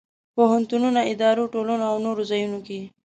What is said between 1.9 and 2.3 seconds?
او نور